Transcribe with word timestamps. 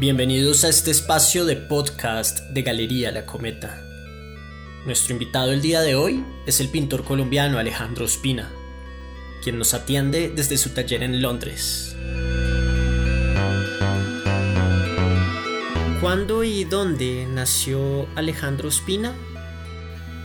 Bienvenidos 0.00 0.62
a 0.62 0.68
este 0.68 0.92
espacio 0.92 1.44
de 1.44 1.56
podcast 1.56 2.50
de 2.50 2.62
Galería 2.62 3.10
La 3.10 3.26
Cometa. 3.26 3.82
Nuestro 4.86 5.12
invitado 5.12 5.50
el 5.50 5.60
día 5.60 5.80
de 5.80 5.96
hoy 5.96 6.24
es 6.46 6.60
el 6.60 6.68
pintor 6.68 7.02
colombiano 7.02 7.58
Alejandro 7.58 8.04
Espina, 8.04 8.48
quien 9.42 9.58
nos 9.58 9.74
atiende 9.74 10.30
desde 10.32 10.56
su 10.56 10.70
taller 10.70 11.02
en 11.02 11.20
Londres. 11.20 11.96
¿Cuándo 16.00 16.44
y 16.44 16.62
dónde 16.62 17.26
nació 17.28 18.06
Alejandro 18.14 18.68
Espina? 18.68 19.16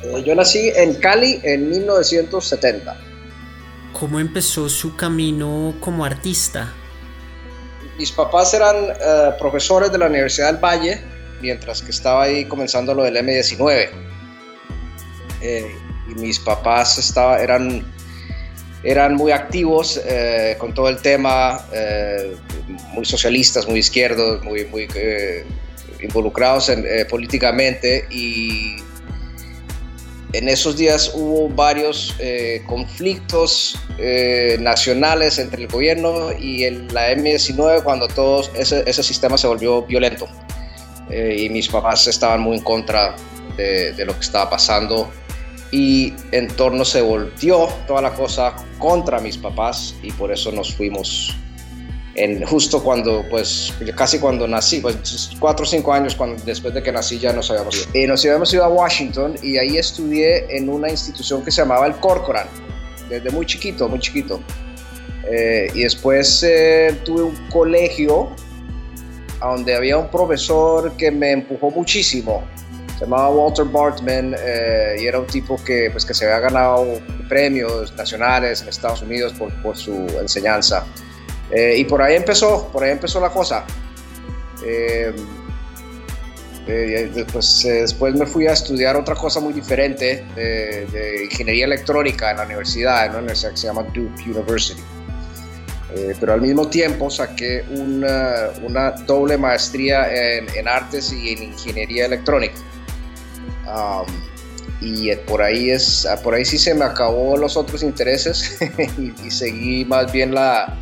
Eh, 0.04 0.24
yo 0.24 0.36
nací 0.36 0.70
en 0.76 0.94
Cali 0.94 1.40
en 1.42 1.72
1970. 1.72 2.96
¿Cómo 3.92 4.20
empezó 4.20 4.70
su 4.70 4.96
camino 4.96 5.74
como 5.80 6.06
artista? 6.06 6.76
Mis 7.98 8.12
papás 8.12 8.54
eran 8.54 8.76
eh, 8.76 9.32
profesores 9.40 9.92
de 9.92 9.98
la 9.98 10.08
Universidad 10.08 10.52
del 10.52 10.64
Valle, 10.64 11.00
mientras 11.42 11.82
que 11.82 11.92
estaba 11.92 12.24
ahí 12.24 12.46
comenzando 12.46 12.94
lo 12.94 13.04
del 13.04 13.16
M19. 13.18 13.90
Eh, 15.42 15.76
y 16.10 16.16
mis 16.16 16.40
papás 16.40 16.98
estaba, 16.98 17.40
eran, 17.40 17.86
eran 18.84 19.16
muy 19.16 19.32
activos 19.32 20.02
eh, 20.06 20.56
con 20.58 20.74
todo 20.74 20.90
el 20.90 20.98
tema, 20.98 21.66
muy 22.94 23.06
socialistas, 23.06 23.68
muy 23.68 23.80
izquierdos, 23.80 24.44
muy, 24.44 24.66
muy 24.66 24.88
involucrados 26.02 26.72
políticamente 27.10 28.06
y 28.10 28.78
en 30.34 30.50
esos 30.50 30.76
días 30.76 31.12
hubo 31.14 31.48
varios 31.48 32.16
eh, 32.20 32.64
conflictos 32.66 33.80
eh, 34.00 34.58
nacionales 34.60 35.38
entre 35.38 35.62
el 35.62 35.68
gobierno 35.68 36.32
y 36.32 36.68
la 36.70 37.14
M19 37.14 37.84
cuando 37.84 38.08
todo 38.08 38.42
ese, 38.56 39.04
sistema 39.04 39.38
se 39.38 39.48
volvió 39.48 39.84
violento. 39.84 40.28
Eh, 41.10 41.44
y 41.46 41.50
mis 41.50 41.68
papás 41.68 42.08
estaban 42.08 42.42
muy 42.42 42.58
en 42.58 42.64
contra 42.64 43.16
de, 43.58 43.94
lo 44.04 44.14
que 44.14 44.22
estaba 44.22 44.50
pasando 44.50 45.12
y 45.72 46.14
en 46.32 46.48
torno 46.48 46.84
se 46.84 47.02
volteó 47.02 47.68
toda 47.88 48.02
la 48.02 48.14
cosa 48.14 48.56
contra 48.80 49.20
mis 49.20 49.38
papás 49.38 49.96
y 50.02 50.12
por 50.12 50.32
eso 50.32 50.52
nos 50.52 50.74
fuimos 50.74 51.36
justo 52.46 52.84
cuando, 52.84 53.26
pues, 53.30 53.74
casi 53.96 54.20
cuando 54.20 54.48
nací, 54.48 54.80
pues, 54.80 55.32
cuatro 55.40 55.64
o 55.64 55.68
cinco 55.68 55.94
años 55.94 56.16
cuando, 56.16 56.42
después 56.44 56.74
de 56.74 56.84
que 56.84 56.92
nací 56.92 57.18
ya 57.18 57.34
nos 57.34 57.50
habíamos 57.50 57.76
ido. 57.76 57.88
Y 57.94 58.08
nos 58.08 58.24
habíamos 58.24 58.54
ido 58.54 58.64
a 58.64 58.70
Washington 58.70 59.36
y 59.42 59.58
ahí 59.58 59.78
estudié 59.78 60.46
en 60.56 60.70
una 60.70 60.90
institución 60.90 61.44
que 61.44 61.52
se 61.52 61.62
llamaba 61.62 61.88
el 61.88 61.96
Corcoran, 61.96 62.48
desde 63.10 63.30
muy 63.32 63.46
chiquito, 63.46 63.88
muy 63.90 64.00
chiquito. 64.00 64.40
Eh, 65.32 65.72
y 65.74 65.84
después 65.84 66.44
eh, 66.44 67.00
tuve 67.04 67.24
un 67.24 67.50
colegio 67.50 68.30
donde 69.40 69.76
había 69.76 69.98
un 69.98 70.10
profesor 70.10 70.96
que 70.98 71.10
me 71.10 71.32
empujó 71.32 71.72
muchísimo. 71.72 72.44
Se 73.00 73.06
llamaba 73.06 73.30
Walter 73.30 73.66
Bartman 73.66 74.36
eh, 74.38 74.98
y 75.00 75.08
era 75.08 75.20
un 75.20 75.28
tipo 75.28 75.60
que, 75.64 75.90
pues, 75.92 76.06
que 76.06 76.14
se 76.14 76.26
había 76.26 76.40
ganado 76.40 76.86
premios 77.28 77.92
nacionales 77.96 78.62
en 78.62 78.70
Estados 78.70 79.02
Unidos 79.02 79.34
por, 79.34 79.52
por 79.64 79.76
su 79.76 79.94
enseñanza. 80.22 80.86
Eh, 81.52 81.76
y 81.78 81.86
por 81.86 82.02
ahí 82.02 82.16
empezó, 82.16 82.70
por 82.72 82.84
ahí 82.84 82.92
empezó 82.92 83.20
la 83.20 83.30
cosa. 83.30 83.66
Eh, 84.66 85.14
eh, 86.66 87.12
después 87.14 88.16
me 88.16 88.26
fui 88.26 88.48
a 88.48 88.54
estudiar 88.54 88.96
otra 88.96 89.16
cosa 89.16 89.42
muy 89.42 89.52
diferente 89.54 90.26
de, 90.36 91.24
ingeniería 91.26 91.66
electrónica 91.66 92.32
en 92.32 92.38
la 92.38 92.46
universidad, 92.46 93.06
en 93.06 93.12
una 93.12 93.20
universidad 93.20 93.52
que 93.52 93.58
se 93.58 93.68
llama 93.68 93.84
Duke 93.94 94.24
University. 94.26 94.82
pero 96.20 96.34
al 96.34 96.42
mismo 96.42 96.70
tiempo 96.70 97.10
saqué 97.10 97.66
una, 97.70 98.52
una 98.64 98.92
doble 98.92 99.38
maestría 99.38 100.08
en, 100.12 100.48
en, 100.56 100.68
artes 100.68 101.12
y 101.12 101.34
en 101.34 101.44
ingeniería 101.44 102.06
electrónica. 102.06 102.56
Um, 103.68 104.06
y 104.82 105.16
por 105.16 105.42
ahí, 105.42 105.70
es, 105.70 106.08
por 106.24 106.34
ahí 106.34 106.46
sí 106.46 106.58
se 106.58 106.74
me 106.74 106.86
acabó 106.86 107.38
los 107.38 107.56
otros 107.56 107.84
intereses 107.84 108.58
y 108.98 109.32
seguí 109.32 109.86
más 109.86 110.12
bien 110.12 110.34
la, 110.34 110.78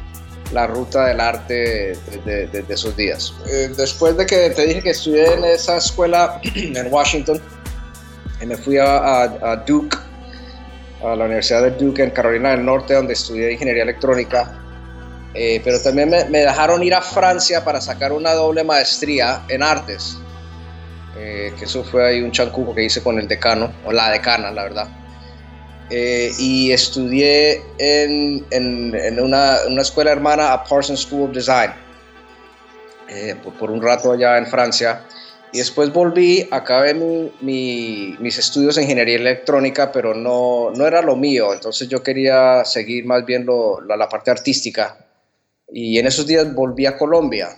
la 0.51 0.67
ruta 0.67 1.07
del 1.07 1.19
arte 1.19 1.97
de, 2.25 2.66
esos 2.69 2.95
días. 2.95 3.34
Eh, 3.47 3.69
después 3.75 4.17
de 4.17 4.25
que 4.25 4.50
te 4.51 4.66
dije 4.66 4.81
que 4.81 4.89
estudié 4.91 5.34
en 5.34 5.44
esa 5.45 5.78
escuela 5.78 6.41
en 6.56 6.91
Washington, 6.91 7.41
y 8.41 8.45
me 8.45 8.57
fui 8.57 8.78
a, 8.78 9.63
Duke, 9.67 9.97
a 11.03 11.16
la 11.16 11.25
Universidad 11.25 11.61
de 11.61 11.72
Duke 11.72 12.03
en 12.03 12.09
Carolina 12.09 12.51
del 12.51 12.66
Norte, 12.66 12.95
donde 12.95 13.13
estudié 13.13 13.51
ingeniería 13.51 13.84
electrónica. 13.84 14.57
Eh, 15.34 15.61
pero 15.63 15.79
también 15.81 16.09
me, 16.09 16.40
dejaron 16.40 16.84
ir 16.84 16.94
a 16.94 17.01
Francia 17.01 17.63
para 17.63 17.79
sacar 17.79 18.11
una 18.11 18.34
doble 18.34 18.63
maestría 18.63 19.44
en 19.47 19.63
artes. 19.63 20.17
Eh, 21.17 21.53
que 21.57 21.66
eso 21.66 21.84
fue 21.84 22.07
ahí 22.07 22.22
un 22.22 22.31
chancuco 22.31 22.73
que 22.73 22.84
hice 22.84 23.03
con 23.03 23.19
el 23.19 23.28
decano, 23.28 23.72
o 23.85 23.91
la 23.91 24.09
decana, 24.09 24.51
la 24.51 24.63
verdad. 24.63 25.00
Eh, 25.90 26.31
y 26.40 26.72
estudié 26.72 27.62
en, 27.78 28.46
en, 28.52 29.19
una, 29.19 29.58
una, 29.68 29.81
escuela 29.81 30.12
hermana 30.12 30.53
a 30.53 30.64
Parsons 30.64 31.02
School 31.02 31.30
of 31.30 31.36
Design 31.36 31.72
eh, 33.09 33.36
por, 33.59 33.69
un 33.69 33.81
rato 33.81 34.14
allá 34.14 34.38
en 34.38 34.47
Francia. 34.47 35.03
Y 35.52 35.58
después 35.58 35.91
volví, 35.91 36.47
acabé 36.50 36.94
mi, 36.94 38.16
mis 38.20 38.38
estudios 38.38 38.78
en 38.78 38.84
ingeniería 38.84 39.18
electrónica, 39.18 39.91
pero 39.91 40.14
no, 40.14 40.72
no, 40.72 40.88
era 40.88 41.02
lo 41.02 41.18
mío, 41.18 41.53
entonces 41.53 41.90
yo 41.90 42.02
quería 42.02 42.64
seguir 42.64 43.06
más 43.06 43.25
bien 43.25 43.46
lo, 43.46 43.81
la, 43.81 44.08
parte 44.08 44.31
artística. 44.31 44.97
Y 45.74 46.00
en 46.00 46.08
esos 46.08 46.25
días 46.25 46.53
volví 46.56 46.86
a 46.86 46.97
Colombia 46.97 47.50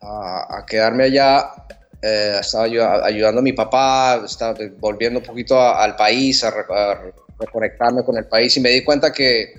a, 0.00 0.58
a 0.58 0.64
quedarme 0.64 1.04
allá 1.04 1.65
eh, 2.06 2.38
estaba 2.40 2.64
ayudando 3.04 3.40
a 3.40 3.42
mi 3.42 3.52
papá, 3.52 4.22
estaba 4.24 4.56
volviendo 4.78 5.18
un 5.18 5.24
poquito 5.24 5.60
al 5.60 5.96
país, 5.96 6.44
a, 6.44 6.48
a, 6.48 7.02
reconectarme 7.38 8.04
con 8.04 8.16
el 8.16 8.26
país 8.26 8.56
y 8.56 8.60
me 8.60 8.70
di 8.70 8.84
cuenta 8.84 9.12
que, 9.12 9.52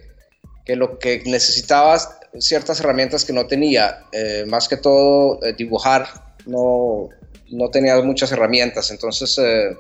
que 0.66 0.76
lo 0.76 0.98
que 0.98 1.22
necesitaba 1.26 1.98
ciertas 2.40 2.80
herramientas 2.80 3.26
que 3.26 3.34
no 3.34 3.48
tenía, 3.48 4.06
eh, 4.12 4.46
más 4.48 4.68
que 4.68 4.78
todo 4.78 5.44
eh, 5.44 5.54
dibujar, 5.58 6.08
no, 6.46 7.10
no, 7.52 7.70
tenía 7.70 8.02
muchas 8.02 8.32
herramientas. 8.32 8.92
Entonces 8.92 9.38
eh, 9.40 9.76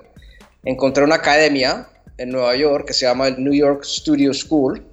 encontré 0.63 1.03
una 1.03 1.15
academia 1.15 1.87
en 2.17 2.29
Nueva 2.29 2.55
York 2.55 2.87
que 2.87 2.93
se 2.93 3.05
llama 3.05 3.27
el 3.27 3.43
New 3.43 3.53
York 3.53 3.83
Studio 3.83 4.33
School, 4.33 4.85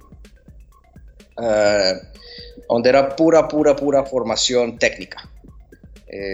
donde 2.69 2.89
era 2.89 3.15
pura, 3.15 3.47
pura, 3.47 3.75
pura 3.75 4.05
formación 4.05 4.77
técnica. 4.79 5.29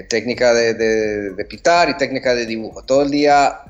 Técnica 0.09 0.53
de, 0.53 0.73
de, 0.73 1.45
pintar 1.45 1.89
y 1.89 1.97
técnica 1.97 2.35
de 2.35 2.45
dibujo. 2.45 2.83
Todo 2.83 3.03
el 3.03 3.11
día 3.11 3.61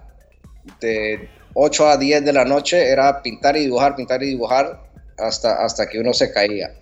de 0.80 1.30
8 1.54 1.88
a 1.88 1.98
10 1.98 2.26
de 2.26 2.34
la 2.34 2.46
noche 2.46 2.90
era 2.90 3.22
pintar 3.22 3.58
y 3.58 3.62
dibujar, 3.62 3.96
pintar 3.96 4.24
y 4.24 4.28
dibujar 4.28 4.82
hasta, 5.18 5.64
hasta 5.64 5.88
que 5.88 6.00
uno 6.00 6.14
se 6.14 6.32
caía. 6.32 6.74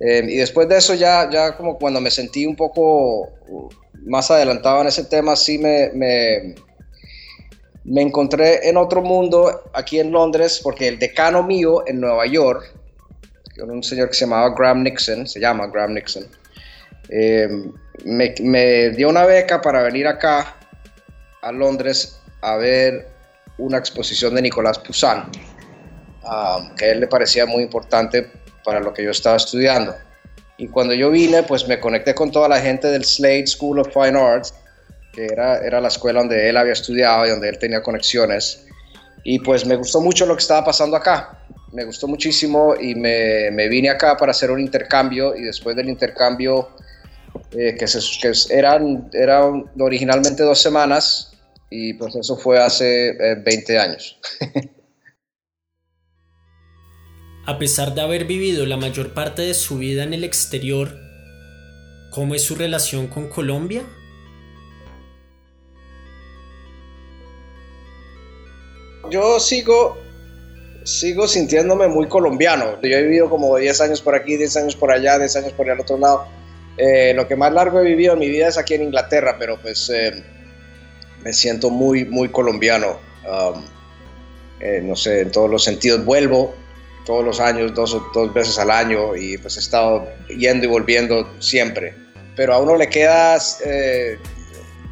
Eh, 0.00 0.24
y 0.28 0.36
después 0.36 0.68
de 0.68 0.76
eso 0.76 0.94
ya, 0.94 1.28
ya 1.30 1.56
como 1.56 1.78
cuando 1.78 2.00
me 2.00 2.10
sentí 2.10 2.46
un 2.46 2.56
poco 2.56 3.30
más 4.04 4.30
adelantado 4.30 4.82
en 4.82 4.88
ese 4.88 5.04
tema, 5.04 5.36
sí 5.36 5.58
me, 5.58 5.90
me, 5.94 6.54
me 7.84 8.02
encontré 8.02 8.68
en 8.68 8.76
otro 8.76 9.02
mundo 9.02 9.70
aquí 9.72 9.98
en 9.98 10.12
Londres, 10.12 10.60
porque 10.62 10.88
el 10.88 10.98
decano 10.98 11.42
mío 11.42 11.84
en 11.86 12.00
Nueva 12.00 12.26
York, 12.26 12.74
un 13.58 13.82
señor 13.82 14.08
que 14.08 14.14
se 14.14 14.26
llamaba 14.26 14.54
Graham 14.56 14.82
Nixon, 14.82 15.26
se 15.26 15.40
llama 15.40 15.68
Graham 15.68 15.94
Nixon, 15.94 16.26
eh, 17.08 17.48
me, 18.04 18.90
dio 18.90 19.08
una 19.08 19.24
beca 19.24 19.60
para 19.60 19.82
venir 19.82 20.06
acá 20.06 20.56
a 21.42 21.52
Londres 21.52 22.20
a 22.40 22.56
ver 22.56 23.08
una 23.58 23.78
exposición 23.78 24.34
de 24.34 24.42
Nicolás 24.42 24.78
Poussin, 24.78 25.22
um, 26.24 26.74
que 26.74 26.84
a 26.86 26.92
él 26.92 27.00
le 27.00 27.06
parecía 27.06 27.46
muy 27.46 27.62
importante 27.62 28.30
para 28.64 28.80
lo 28.80 28.92
que 28.92 29.02
yo 29.04 29.10
estaba 29.10 29.36
estudiando. 29.36 29.94
Y 30.58 30.68
cuando 30.68 30.94
yo 30.94 31.10
vine, 31.10 31.42
pues 31.42 31.68
me 31.68 31.78
conecté 31.78 32.14
con 32.14 32.30
toda 32.30 32.48
la 32.48 32.60
gente 32.60 32.88
del 32.88 33.04
Slade 33.04 33.46
School 33.46 33.78
of 33.78 33.92
Fine 33.92 34.18
Arts, 34.18 34.54
que 35.12 35.26
era, 35.26 35.58
era 35.58 35.80
la 35.80 35.88
escuela 35.88 36.20
donde 36.20 36.48
él 36.48 36.56
había 36.56 36.72
estudiado 36.72 37.26
y 37.26 37.30
donde 37.30 37.48
él 37.48 37.58
tenía 37.58 37.82
conexiones. 37.82 38.64
Y 39.22 39.38
pues 39.40 39.66
me 39.66 39.76
gustó 39.76 40.00
mucho 40.00 40.24
lo 40.24 40.34
que 40.34 40.40
estaba 40.40 40.64
pasando 40.64 40.96
acá. 40.96 41.38
Me 41.72 41.84
gustó 41.84 42.06
muchísimo 42.06 42.74
y 42.78 42.94
me, 42.94 43.50
me 43.50 43.68
vine 43.68 43.90
acá 43.90 44.16
para 44.16 44.30
hacer 44.30 44.50
un 44.50 44.60
intercambio 44.60 45.34
y 45.36 45.42
después 45.42 45.76
del 45.76 45.88
intercambio, 45.88 46.70
eh, 47.52 47.76
que, 47.78 47.86
se, 47.86 48.00
que 48.20 48.32
eran, 48.50 49.08
eran 49.12 49.64
originalmente 49.78 50.42
dos 50.42 50.60
semanas, 50.60 51.32
y 51.70 51.94
pues 51.94 52.14
eso 52.14 52.36
fue 52.36 52.58
hace 52.62 53.12
20 53.44 53.72
eh, 53.72 53.78
años. 53.78 54.18
A 57.46 57.58
pesar 57.58 57.94
de 57.94 58.00
haber 58.00 58.24
vivido 58.24 58.66
la 58.66 58.76
mayor 58.76 59.14
parte 59.14 59.42
de 59.42 59.54
su 59.54 59.78
vida 59.78 60.02
en 60.02 60.12
el 60.12 60.24
exterior, 60.24 60.98
¿cómo 62.10 62.34
es 62.34 62.42
su 62.42 62.56
relación 62.56 63.06
con 63.06 63.28
Colombia? 63.28 63.84
Yo 69.10 69.38
sigo, 69.38 69.96
sigo 70.84 71.28
sintiéndome 71.28 71.86
muy 71.86 72.08
colombiano. 72.08 72.80
Yo 72.82 72.96
he 72.96 73.02
vivido 73.02 73.30
como 73.30 73.56
10 73.56 73.80
años 73.80 74.00
por 74.02 74.16
aquí, 74.16 74.36
10 74.36 74.56
años 74.56 74.74
por 74.74 74.90
allá, 74.90 75.16
10 75.16 75.36
años 75.36 75.52
por 75.52 75.68
el 75.70 75.78
otro 75.78 75.98
lado. 75.98 76.26
Eh, 76.78 77.12
lo 77.14 77.26
que 77.26 77.36
más 77.36 77.52
largo 77.52 77.80
he 77.80 77.84
vivido 77.84 78.12
en 78.12 78.18
mi 78.18 78.28
vida 78.28 78.48
es 78.48 78.58
aquí 78.58 78.74
en 78.74 78.82
Inglaterra, 78.82 79.36
pero 79.38 79.58
pues 79.60 79.90
eh, 79.90 80.22
me 81.22 81.32
siento 81.32 81.70
muy, 81.70 82.04
muy 82.04 82.28
colombiano. 82.28 82.98
Um, 83.24 83.64
eh, 84.60 84.80
no 84.82 84.94
sé, 84.96 85.22
en 85.22 85.30
todos 85.30 85.50
los 85.50 85.64
sentidos. 85.64 86.04
Vuelvo 86.04 86.54
todos 87.04 87.24
los 87.24 87.40
años, 87.40 87.74
dos, 87.74 87.96
dos 88.14 88.34
veces 88.34 88.58
al 88.58 88.70
año, 88.70 89.14
y 89.14 89.38
pues 89.38 89.56
he 89.56 89.60
estado 89.60 90.06
yendo 90.28 90.66
y 90.66 90.68
volviendo 90.68 91.28
siempre. 91.38 91.94
Pero 92.34 92.54
a 92.54 92.58
uno 92.58 92.76
le 92.76 92.88
queda 92.88 93.38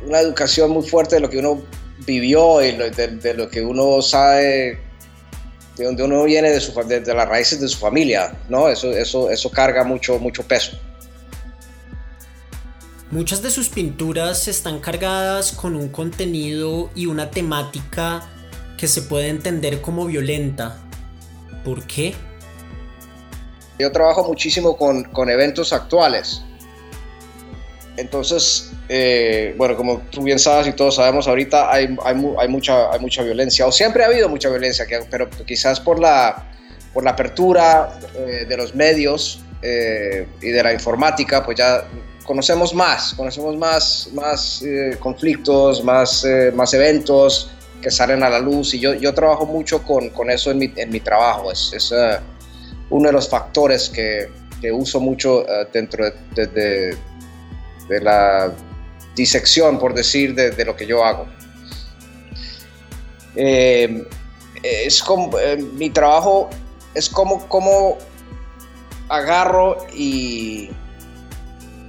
una 0.06 0.20
educación 0.20 0.70
muy 0.70 0.86
fuerte 0.86 1.16
de 1.16 1.20
lo 1.20 1.30
que 1.30 1.38
uno 1.38 1.62
vivió 2.06 2.62
y 2.62 2.72
de, 2.72 3.34
lo 3.34 3.48
que 3.48 3.62
uno 3.62 4.00
sabe 4.02 4.78
de 5.76 5.84
donde 5.84 6.04
uno 6.04 6.22
viene 6.24 6.50
de, 6.50 6.60
su, 6.60 6.72
de, 6.84 7.00
las 7.14 7.28
raíces 7.28 7.60
de 7.60 7.68
su 7.68 7.78
familia, 7.78 8.32
¿no? 8.48 8.68
Eso, 8.68 8.92
eso, 8.92 9.30
eso 9.30 9.50
carga 9.50 9.82
mucho, 9.82 10.18
mucho 10.18 10.42
peso. 10.44 10.78
Muchas 13.14 13.42
de 13.42 13.50
sus 13.50 13.68
pinturas 13.68 14.48
están 14.48 14.80
cargadas 14.80 15.52
con 15.52 15.76
un 15.76 15.88
contenido 15.88 16.90
y 16.96 17.06
una 17.06 17.30
temática 17.30 18.28
que 18.76 18.88
se 18.88 19.02
puede 19.02 19.28
entender 19.28 19.80
como 19.80 20.06
violenta. 20.06 20.78
¿Por 21.64 21.86
qué? 21.86 22.12
Yo 23.78 23.92
trabajo 23.92 24.24
muchísimo 24.24 24.76
con, 24.76 25.04
con 25.04 25.30
eventos 25.30 25.72
actuales. 25.72 26.42
Entonces, 27.96 28.72
eh, 28.88 29.54
bueno, 29.56 29.76
como 29.76 29.98
tú 30.10 30.24
bien 30.24 30.40
sabes 30.40 30.66
y 30.66 30.72
todos 30.72 30.96
sabemos, 30.96 31.28
ahorita 31.28 31.72
hay, 31.72 31.96
hay, 32.04 32.16
hay, 32.36 32.48
mucha, 32.48 32.90
hay 32.90 32.98
mucha 32.98 33.22
violencia, 33.22 33.64
o 33.64 33.70
siempre 33.70 34.02
ha 34.02 34.08
habido 34.08 34.28
mucha 34.28 34.48
violencia, 34.48 34.86
pero 35.08 35.30
quizás 35.46 35.78
por 35.78 36.00
la, 36.00 36.50
por 36.92 37.04
la 37.04 37.10
apertura 37.10 37.96
eh, 38.16 38.44
de 38.48 38.56
los 38.56 38.74
medios 38.74 39.40
eh, 39.62 40.26
y 40.42 40.48
de 40.48 40.62
la 40.64 40.72
informática, 40.72 41.44
pues 41.44 41.58
ya 41.58 41.84
conocemos 42.24 42.74
más, 42.74 43.14
conocemos 43.14 43.56
más, 43.56 44.08
más 44.12 44.62
eh, 44.62 44.96
conflictos, 44.98 45.82
más, 45.84 46.24
eh, 46.24 46.52
más 46.54 46.74
eventos 46.74 47.50
que 47.80 47.90
salen 47.90 48.22
a 48.22 48.30
la 48.30 48.38
luz 48.38 48.74
y 48.74 48.80
yo, 48.80 48.94
yo 48.94 49.12
trabajo 49.12 49.46
mucho 49.46 49.82
con, 49.82 50.10
con 50.10 50.30
eso 50.30 50.50
en 50.50 50.58
mi, 50.58 50.72
en 50.76 50.90
mi, 50.90 51.00
trabajo, 51.00 51.52
es, 51.52 51.72
es 51.74 51.92
uh, 51.92 52.18
uno 52.90 53.08
de 53.08 53.12
los 53.12 53.28
factores 53.28 53.90
que, 53.90 54.28
que 54.60 54.72
uso 54.72 55.00
mucho 55.00 55.44
dentro 55.72 56.06
de, 56.34 56.96
de, 57.88 58.00
la 58.00 58.50
disección, 59.14 59.78
por 59.78 59.92
decir, 59.92 60.34
de, 60.34 60.64
lo 60.64 60.74
que 60.74 60.86
yo 60.86 61.04
hago. 61.04 61.26
Eh, 63.36 64.06
es 64.62 65.02
como, 65.02 65.38
eh, 65.38 65.58
mi 65.58 65.90
trabajo 65.90 66.48
es 66.94 67.10
como, 67.10 67.46
como 67.48 67.98
agarro 69.10 69.76
y 69.92 70.70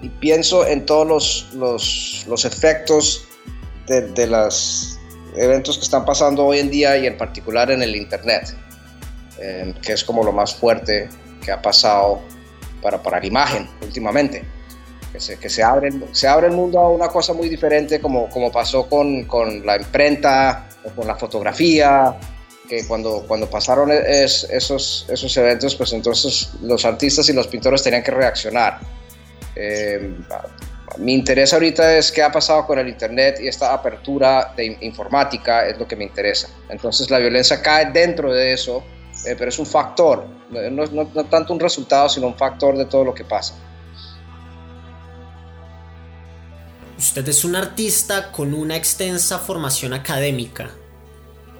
y 0.02 0.10
pienso 0.10 0.66
en 0.66 0.86
todos 0.86 1.08
los, 1.08 1.50
los, 1.54 2.26
los 2.28 2.46
efectos 2.46 3.28
de, 3.88 4.02
de, 4.02 4.28
los 4.28 5.00
eventos 5.36 5.78
que 5.78 5.84
están 5.84 6.06
pasando 6.06 6.46
hoy 6.46 6.60
en 6.60 6.70
día 6.70 6.98
y 6.98 7.08
en 7.08 7.18
particular 7.18 7.72
en 7.72 7.82
el 7.82 7.96
Internet, 7.96 8.56
que 9.82 9.94
es 9.94 10.04
como 10.04 10.24
lo 10.24 10.32
más 10.32 10.56
fuerte 10.56 11.10
que 11.44 11.52
ha 11.52 11.62
pasado 11.62 12.22
para, 12.82 13.02
para 13.02 13.20
la 13.20 13.26
imagen 13.26 13.70
últimamente. 13.82 14.44
Que 15.12 15.22
se, 15.22 15.40
que 15.40 15.50
se, 15.50 15.64
abre, 15.64 15.92
se 16.12 16.28
abre 16.28 16.48
el 16.48 16.54
mundo 16.54 16.78
a 16.78 16.90
una 16.90 17.08
cosa 17.08 17.34
muy 17.34 17.48
diferente 17.48 18.02
como, 18.02 18.30
como 18.30 18.52
pasó 18.52 18.90
con, 18.90 19.24
con 19.24 19.66
la 19.66 19.78
imprenta 19.78 20.68
o 20.84 20.90
con 20.90 21.08
la 21.08 21.16
fotografía, 21.16 22.18
que 22.68 22.86
cuando, 22.86 23.24
cuando 23.26 23.50
pasaron 23.50 23.92
es, 23.92 24.46
esos, 24.50 25.06
esos 25.10 25.38
eventos, 25.38 25.74
pues 25.76 25.94
entonces 25.94 26.50
los 26.62 26.84
artistas 26.84 27.30
y 27.30 27.34
los 27.34 27.48
pintores 27.48 27.82
tenían 27.82 28.04
que 28.04 28.12
reaccionar 28.12 28.80
eh, 29.56 30.14
mi 30.98 31.14
interés 31.14 31.54
ahorita 31.54 31.98
es 31.98 32.12
qué 32.12 32.22
ha 32.22 32.32
pasado 32.32 32.66
con 32.66 32.80
el 32.80 32.88
Internet 32.88 33.40
y 33.42 33.48
esta 33.48 33.74
apertura 33.74 34.54
de 34.56 34.78
informática 34.82 35.68
es 35.68 35.78
lo 35.78 35.88
que 35.88 35.96
me 35.96 36.06
interesa. 36.06 36.50
Entonces 36.70 37.10
la 37.10 37.20
violencia 37.20 37.62
cae 37.62 37.92
dentro 37.92 38.32
de 38.32 38.54
eso, 38.54 38.84
eh, 39.26 39.36
pero 39.38 39.50
es 39.50 39.60
un 39.60 39.66
factor, 39.66 40.26
no, 40.50 40.86
no, 40.86 41.10
no 41.14 41.26
tanto 41.26 41.54
un 41.54 41.60
resultado, 41.60 42.08
sino 42.10 42.28
un 42.28 42.38
factor 42.38 42.78
de 42.78 42.86
todo 42.86 43.04
lo 43.04 43.14
que 43.14 43.26
pasa. 43.26 43.56
Usted 46.98 47.28
es 47.28 47.44
un 47.44 47.56
artista 47.56 48.32
con 48.32 48.54
una 48.54 48.78
extensa 48.78 49.40
formación 49.40 49.94
académica. 49.94 50.70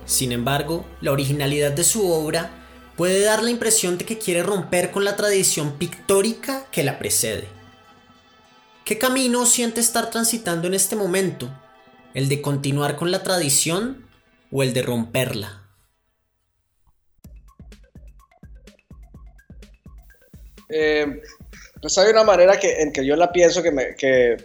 Sin 0.06 0.32
embargo, 0.32 0.86
la 1.02 1.12
originalidad 1.12 1.72
de 1.72 1.84
su 1.84 2.10
obra 2.10 2.52
puede 2.96 3.22
dar 3.22 3.44
la 3.44 3.50
impresión 3.50 3.98
de 3.98 4.06
que 4.06 4.18
quiere 4.18 4.44
romper 4.44 4.92
con 4.92 5.04
la 5.04 5.18
tradición 5.18 5.74
pictórica 5.74 6.66
que 6.72 6.84
la 6.84 6.98
precede. 7.00 7.55
¿Qué 8.86 9.00
camino 9.00 9.48
siente 9.48 9.80
estar 9.80 10.12
transitando 10.12 10.68
en 10.68 10.76
este 10.76 10.96
momento? 10.96 11.50
¿El 12.14 12.30
de 12.30 12.44
continuar 12.44 12.98
con 12.98 13.10
la 13.10 13.24
tradición 13.24 14.06
o 14.52 14.62
el 14.62 14.76
de 14.76 14.84
romperla? 14.84 15.64
Eh, 20.70 21.20
pues 21.82 21.98
hay 21.98 22.12
una 22.12 22.24
manera 22.24 22.60
que, 22.60 22.80
en 22.84 22.94
que 22.94 23.04
yo 23.04 23.16
la 23.16 23.32
pienso 23.32 23.64
que 23.64 23.72
me, 23.72 23.96
que 23.96 24.38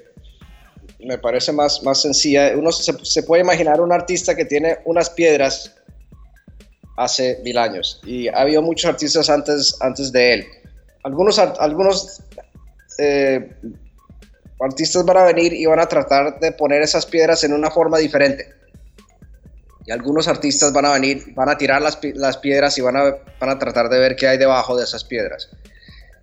me 1.00 1.18
parece 1.18 1.52
más, 1.52 1.82
más 1.82 2.00
sencilla. 2.00 2.56
Uno 2.56 2.72
se, 2.72 3.22
puede 3.24 3.42
imaginar 3.42 3.82
un 3.82 3.92
artista 3.92 4.34
que 4.34 4.46
tiene 4.46 4.78
unas 4.86 5.10
piedras 5.10 5.76
hace 6.96 7.38
mil 7.44 7.58
años 7.58 8.00
y 8.04 8.28
ha 8.28 8.40
habido 8.40 8.62
muchos 8.62 8.88
artistas 8.88 9.28
antes, 9.28 9.76
antes 9.82 10.10
de 10.12 10.32
él. 10.32 10.46
Algunos, 11.02 11.38
algunos 11.38 12.22
eh, 12.98 13.54
artistas 14.60 15.04
van 15.04 15.16
a 15.16 15.24
venir 15.24 15.52
y 15.52 15.66
van 15.66 15.80
a 15.80 15.86
tratar 15.86 16.38
de 16.38 16.52
poner 16.52 16.82
esas 16.82 17.06
piedras 17.06 17.44
en 17.44 17.52
una 17.52 17.70
forma 17.70 17.98
diferente. 17.98 18.48
Y 19.86 19.92
algunos 19.92 20.28
artistas 20.28 20.72
van 20.72 20.84
a 20.84 20.92
venir, 20.92 21.34
van 21.34 21.48
a 21.48 21.56
tirar 21.56 21.80
las, 21.82 21.96
piedras 22.36 22.76
y 22.78 22.80
van 22.80 22.96
a, 22.96 23.58
tratar 23.58 23.88
de 23.88 23.98
ver 23.98 24.16
qué 24.16 24.28
hay 24.28 24.38
debajo 24.38 24.76
de 24.76 24.84
esas 24.84 25.04
piedras. 25.04 25.48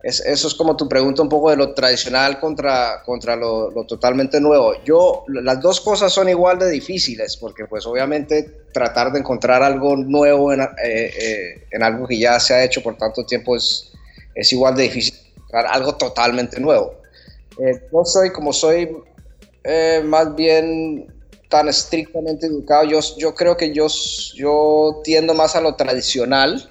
Es, 0.03 0.19
eso 0.21 0.47
es 0.47 0.53
como 0.53 0.77
tu 0.77 0.87
pregunta 0.87 1.23
un 1.23 1.29
poco 1.29 1.49
de 1.49 1.57
lo 1.57 1.73
tradicional 1.73 2.39
contra, 2.39 3.01
contra 3.03 3.35
lo, 3.35 3.71
lo, 3.71 3.85
totalmente 3.85 4.39
nuevo. 4.39 4.73
Yo, 4.85 5.25
las 5.27 5.59
dos 5.59 5.81
cosas 5.81 6.13
son 6.13 6.29
igual 6.29 6.59
de 6.59 6.69
difíciles, 6.69 7.35
porque 7.35 7.65
pues 7.65 7.85
obviamente 7.87 8.67
tratar 8.71 9.11
de 9.11 9.19
encontrar 9.19 9.63
algo 9.63 9.97
nuevo 9.97 10.53
en, 10.53 10.61
eh, 10.61 10.67
eh, 10.83 11.67
en 11.71 11.83
algo 11.83 12.07
que 12.07 12.19
ya 12.19 12.39
se 12.39 12.53
ha 12.53 12.63
hecho 12.63 12.83
por 12.83 12.95
tanto 12.95 13.25
tiempo 13.25 13.55
es, 13.55 13.91
es 14.35 14.53
igual 14.53 14.75
de 14.75 14.83
difícil, 14.83 15.15
algo 15.51 15.95
totalmente 15.95 16.59
nuevo. 16.59 16.93
Eh, 17.59 17.81
yo 17.91 18.05
soy, 18.05 18.31
como 18.31 18.53
soy 18.53 18.89
eh, 19.63 20.01
más 20.05 20.35
bien 20.35 21.13
tan 21.49 21.67
estrictamente 21.67 22.45
educado, 22.45 22.85
yo, 22.85 22.99
yo 23.17 23.33
creo 23.33 23.57
que 23.57 23.73
yo, 23.73 23.87
yo 24.35 25.01
tiendo 25.03 25.33
más 25.33 25.55
a 25.55 25.61
lo 25.61 25.75
tradicional, 25.75 26.69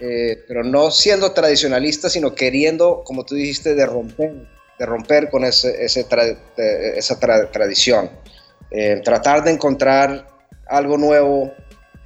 eh, 0.00 0.42
pero 0.48 0.64
no 0.64 0.90
siendo 0.90 1.32
tradicionalista, 1.32 2.10
sino 2.10 2.34
queriendo, 2.34 3.02
como 3.04 3.24
tú 3.24 3.34
dijiste, 3.34 3.74
de 3.74 3.86
romper, 3.86 4.32
de 4.78 4.86
romper 4.86 5.30
con 5.30 5.44
ese, 5.44 5.84
ese 5.84 6.06
esa 6.96 7.20
tra 7.20 7.50
tradición. 7.50 8.10
Eh, 8.70 9.00
tratar 9.04 9.44
de 9.44 9.52
encontrar 9.52 10.26
algo 10.68 10.98
nuevo 10.98 11.52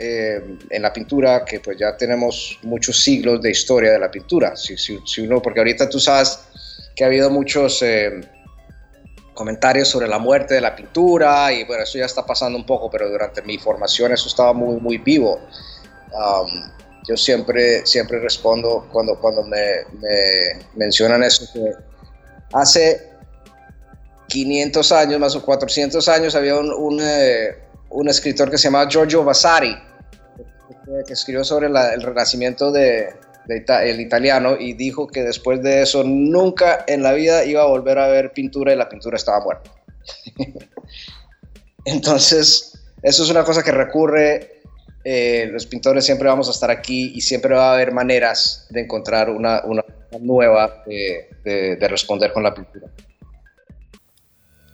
en 0.03 0.81
la 0.81 0.95
pintura, 0.95 1.45
que 1.45 1.61
pues 1.61 1.77
ya 1.79 1.95
tenemos 1.95 2.59
muchos 2.63 3.03
siglos 3.03 3.43
de 3.43 3.51
historia 3.51 3.93
de 3.93 3.99
la 3.99 4.11
pintura. 4.11 4.57
Si, 4.57 4.79
si, 4.79 4.99
si 5.05 5.21
uno, 5.21 5.43
porque 5.43 5.61
ahorita 5.61 5.91
tú 5.91 6.01
sabes 6.01 6.39
que 6.95 7.05
ha 7.05 7.07
habido 7.07 7.31
muchos 7.31 7.83
eh, 7.83 8.21
comentarios 9.35 9.89
sobre 9.89 10.07
la 10.07 10.19
muerte 10.19 10.55
de 10.55 10.61
la 10.61 10.77
pintura 10.77 11.53
y 11.53 11.65
bueno, 11.65 11.85
eso 11.85 11.99
ya 11.99 12.05
está 12.05 12.27
pasando 12.27 12.59
un 12.59 12.67
poco, 12.67 12.91
pero 12.91 13.09
durante 13.09 13.41
mi 13.43 13.59
formación 13.59 14.13
eso 14.13 14.29
estaba 14.29 14.53
muy, 14.53 14.79
muy 14.81 14.99
vivo. 14.99 15.41
Um, 16.13 16.71
yo 17.09 17.17
siempre, 17.17 17.87
siempre 17.87 18.19
respondo 18.19 18.87
cuando, 18.93 19.19
cuando 19.19 19.43
me, 19.45 19.85
me, 19.99 20.67
mencionan 20.75 21.23
eso, 21.23 21.51
que 21.53 21.73
hace 22.53 23.11
500 24.29 24.93
años 24.93 25.19
más 25.19 25.35
o 25.35 25.43
400 25.43 26.07
años 26.09 26.35
había 26.35 26.59
un, 26.59 26.71
un, 26.73 27.01
eh, 27.01 27.57
un 27.89 28.09
escritor 28.09 28.51
que 28.51 28.59
se 28.59 28.65
llamaba 28.65 28.91
Giorgio 28.91 29.25
Vasari, 29.25 29.75
que 31.07 31.13
escribió 31.13 31.45
sobre 31.45 31.69
la, 31.69 31.95
el 31.95 32.03
renacimiento 32.03 32.71
de, 32.71 33.15
el 33.57 34.01
italiano 34.01 34.57
y 34.59 34.75
dijo 34.75 35.07
que 35.09 35.23
después 35.23 35.63
de 35.63 35.83
eso 35.83 36.05
nunca 36.05 36.85
en 36.87 37.03
la 37.03 37.13
vida 37.13 37.45
iba 37.45 37.63
a 37.63 37.67
volver 37.67 37.99
a 37.99 38.09
ver 38.09 38.33
pintura 38.33 38.73
y 38.73 38.77
la 38.77 38.89
pintura 38.89 39.17
estaba 39.17 39.41
muerta. 39.41 39.71
Entonces, 41.85 42.79
eso 43.03 43.25
es 43.25 43.31
una 43.31 43.45
cosa 43.45 43.63
que 43.63 43.73
recurre, 43.73 44.61
eh, 45.05 45.49
los 45.51 45.67
pintores 45.67 46.05
siempre 46.05 46.29
vamos 46.29 46.49
a 46.49 46.51
estar 46.51 46.71
aquí 46.71 47.13
y 47.15 47.21
siempre 47.23 47.55
va 47.55 47.71
a 47.71 47.75
haber 47.75 47.93
maneras 47.93 48.67
de 48.71 48.83
encontrar 48.83 49.31
una, 49.31 49.63
una 49.65 49.85
nueva 50.21 50.83
de, 50.87 51.31
de, 51.43 51.77
de 51.77 51.89
responder 51.89 52.33
con 52.33 52.43
la 52.43 52.55
pintura. 52.55 52.91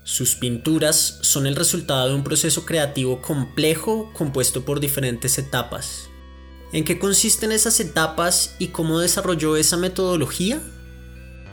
Sus 0.02 0.37
pinturas 0.37 1.18
son 1.23 1.47
el 1.47 1.56
resultado 1.56 2.09
de 2.09 2.14
un 2.14 2.25
proceso 2.25 2.64
creativo 2.64 3.21
complejo 3.23 4.12
compuesto 4.12 4.64
por 4.64 4.80
diferentes 4.80 5.38
etapas. 5.38 6.09
¿En 6.73 6.85
qué 6.85 6.99
consisten 6.99 7.53
esas 7.53 7.79
etapas 7.81 8.55
y 8.59 8.69
cómo 8.69 8.99
desarrolló 8.99 9.57
esa 9.57 9.77
metodología? 9.77 10.61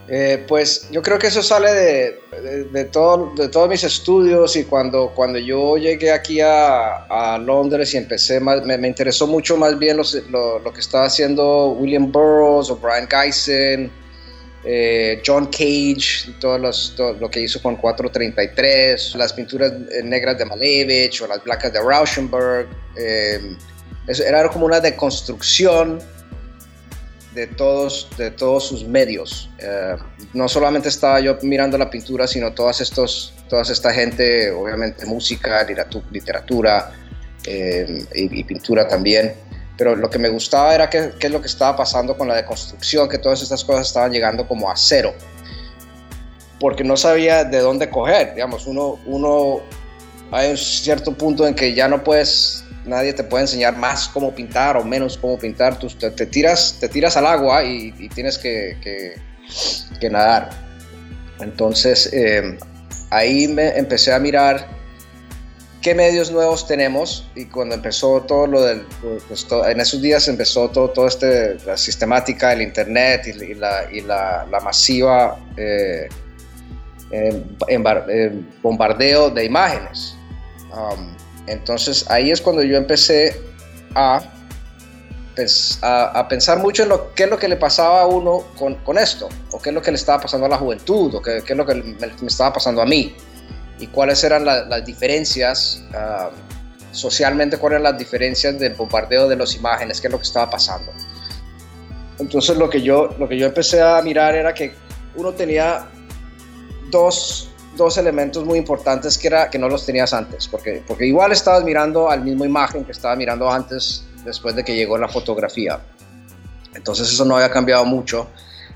Eh, 0.09 0.43
pues 0.49 0.89
yo 0.91 1.01
creo 1.01 1.17
que 1.17 1.27
eso 1.27 1.41
sale 1.41 1.71
de, 1.71 2.19
de, 2.73 2.85
todo, 2.85 3.31
de 3.37 3.47
todos 3.47 3.69
mis 3.69 3.85
estudios 3.85 4.55
y 4.57 4.65
cuando, 4.65 5.13
cuando 5.15 5.39
yo 5.39 5.77
llegué 5.77 6.11
aquí 6.11 6.41
a, 6.41 7.05
a 7.05 7.37
Londres 7.37 7.93
y 7.93 7.97
empecé, 7.97 8.41
me, 8.41 8.77
me, 8.77 8.87
interesó 8.87 9.27
mucho 9.27 9.55
más 9.55 9.79
bien 9.79 9.95
lo, 9.95 10.03
lo, 10.59 10.73
que 10.73 10.81
estaba 10.81 11.05
haciendo 11.05 11.69
William 11.69 12.11
Burroughs 12.11 12.69
o 12.69 12.75
Brian 12.75 13.07
Geisen, 13.07 13.89
eh, 14.65 15.21
John 15.25 15.45
Cage, 15.45 16.33
todo, 16.39 16.57
los, 16.57 16.95
lo 16.97 17.29
que 17.29 17.39
hizo 17.39 17.61
con 17.61 17.77
433, 17.77 19.15
las 19.15 19.31
pinturas 19.31 19.71
negras 20.03 20.37
de 20.37 20.45
Malevich 20.45 21.21
o 21.21 21.27
las 21.27 21.39
placas 21.39 21.71
de 21.71 21.79
Rauschenberg. 21.79 22.67
Eh, 22.97 23.55
era 24.07 24.49
como 24.49 24.65
una 24.65 24.79
deconstrucción 24.79 25.99
de 27.33 27.47
todos, 27.47 28.07
de 28.17 28.31
todos 28.31 28.67
sus 28.67 28.85
medios. 28.85 29.49
Eh, 29.59 29.95
no 30.33 30.47
solamente 30.47 30.89
estaba 30.89 31.19
yo 31.19 31.37
mirando 31.41 31.77
la 31.77 31.89
pintura, 31.89 32.27
sino 32.27 32.53
todas 32.53 32.81
estos, 32.81 33.33
toda 33.49 33.63
esta 33.63 33.91
gente, 33.93 34.51
obviamente 34.51 35.05
música, 35.05 35.65
literatura 36.11 36.91
eh, 37.45 38.05
y, 38.13 38.43
pintura 38.43 38.87
también. 38.87 39.33
Pero 39.77 39.95
lo 39.95 40.09
que 40.09 40.19
me 40.19 40.29
gustaba 40.29 40.75
era 40.75 40.89
qué, 40.89 41.13
es 41.19 41.31
lo 41.31 41.41
que 41.41 41.47
estaba 41.47 41.75
pasando 41.75 42.15
con 42.15 42.27
la 42.27 42.35
deconstrucción, 42.35 43.09
que 43.09 43.17
todas 43.17 43.41
estas 43.41 43.63
cosas 43.63 43.87
estaban 43.87 44.11
llegando 44.11 44.47
como 44.47 44.69
a 44.69 44.75
cero. 44.75 45.13
Porque 46.59 46.83
no 46.83 46.95
sabía 46.95 47.43
de 47.43 47.59
dónde 47.59 47.89
coger. 47.89 48.35
Digamos, 48.35 48.67
uno, 48.67 48.99
uno 49.05 49.61
hay 50.31 50.51
un 50.51 50.57
cierto 50.57 51.13
punto 51.13 51.47
en 51.47 51.55
que 51.55 51.73
ya 51.73 51.87
no 51.87 52.03
puedes 52.03 52.63
nadie 52.85 53.13
te 53.13 53.23
puede 53.23 53.43
enseñar 53.43 53.77
más 53.77 54.07
cómo 54.07 54.33
pintar 54.33 54.77
o 54.77 54.83
menos 54.83 55.17
cómo 55.17 55.37
pintar. 55.37 55.77
Tú 55.79 55.87
te, 55.87 56.25
tiras, 56.25 56.77
te 56.79 56.89
tiras 56.89 57.17
al 57.17 57.25
agua 57.25 57.63
y, 57.63 57.91
tienes 58.09 58.37
que, 58.37 58.77
que, 59.99 60.09
nadar. 60.09 60.49
Entonces 61.39 62.09
em, 62.11 62.57
ahí 63.09 63.47
me 63.47 63.69
empecé 63.77 64.13
a 64.13 64.19
mirar 64.19 64.67
qué 65.81 65.95
medios 65.95 66.31
nuevos 66.31 66.67
tenemos 66.67 67.29
y 67.35 67.45
cuando 67.45 67.75
empezó 67.75 68.21
todo 68.21 68.47
lo 68.47 68.61
del, 68.63 68.85
pues, 69.27 69.47
en 69.67 69.79
esos 69.79 70.01
días 70.01 70.27
empezó 70.27 70.69
todo, 70.69 70.89
todo 70.89 71.07
este, 71.07 71.57
la 71.65 71.77
sistemática 71.77 72.49
del 72.49 72.63
internet 72.63 73.27
y, 73.27 73.53
la, 73.53 73.87
y 73.91 74.01
la, 74.01 74.45
la, 74.49 74.59
masiva 74.59 75.37
eh, 75.57 76.09
bombardeo 78.61 79.29
de 79.29 79.45
imágenes. 79.45 80.15
Um, 80.71 81.15
entonces 81.47 82.09
ahí 82.09 82.31
es 82.31 82.41
cuando 82.41 82.63
yo 82.63 82.77
empecé 82.77 83.41
a, 83.95 84.21
a, 85.81 86.27
pensar 86.27 86.59
mucho 86.59 86.83
en 86.83 86.89
lo, 86.89 87.13
qué 87.13 87.23
es 87.23 87.29
lo 87.29 87.37
que 87.37 87.47
le 87.47 87.57
pasaba 87.57 88.01
a 88.01 88.07
uno 88.07 88.43
con, 88.57 88.75
con, 88.75 88.97
esto, 88.97 89.29
o 89.51 89.61
qué 89.61 89.69
es 89.69 89.75
lo 89.75 89.81
que 89.81 89.91
le 89.91 89.97
estaba 89.97 90.21
pasando 90.21 90.45
a 90.45 90.49
la 90.49 90.57
juventud, 90.57 91.15
o 91.15 91.21
qué, 91.21 91.43
qué 91.45 91.53
es 91.53 91.57
lo 91.57 91.65
que 91.65 91.75
me, 91.75 92.27
estaba 92.27 92.53
pasando 92.53 92.81
a 92.81 92.85
mí, 92.85 93.15
y 93.79 93.87
cuáles 93.87 94.23
eran 94.23 94.45
las 94.45 94.85
diferencias, 94.85 95.83
uh, 95.91 96.33
socialmente, 96.91 97.57
cuáles 97.57 97.79
eran 97.79 97.91
las 97.91 97.99
diferencias 97.99 98.57
del 98.59 98.75
bombardeo 98.75 99.27
de 99.27 99.35
las 99.35 99.55
imágenes, 99.55 99.99
qué 99.99 100.07
es 100.07 100.11
lo 100.11 100.19
que 100.19 100.25
estaba 100.25 100.49
pasando. 100.49 100.91
Entonces 102.19 102.55
lo 102.55 102.69
que 102.69 102.81
yo, 102.81 103.09
lo 103.17 103.27
que 103.27 103.37
yo 103.37 103.47
empecé 103.47 103.81
a 103.81 104.01
mirar 104.01 104.35
era 104.35 104.53
que 104.53 104.73
uno 105.15 105.33
tenía 105.33 105.87
dos 106.91 107.49
dos 107.75 107.97
elementos 107.97 108.45
muy 108.45 108.57
importantes 108.57 109.17
que, 109.17 109.27
era, 109.27 109.49
que 109.49 109.57
no 109.57 109.67
los 109.67 109.85
tenías 109.85 110.13
antes, 110.13 110.47
porque, 110.47 110.83
porque 110.87 111.05
igual 111.05 111.31
estabas 111.31 111.63
mirando 111.63 112.09
al 112.09 112.23
mismo 112.23 112.45
imagen 112.45 112.85
que 112.85 112.91
estaba 112.91 113.15
mirando 113.15 113.49
antes, 113.49 114.05
después 114.23 114.55
de 114.55 114.63
que 114.63 114.75
llegó 114.75 114.97
la 114.97 115.07
fotografía. 115.07 115.79
Entonces 116.75 117.09
eso 117.09 117.25
no 117.25 117.35
había 117.35 117.51
cambiado 117.51 117.85
mucho, 117.85 118.27